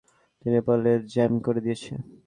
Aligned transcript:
এই 0.45 0.51
পাথরগুলো 0.57 0.83
লেজারকে 0.83 1.11
জ্যাম 1.13 1.33
করে 1.45 1.59
দিয়েছে। 1.65 1.91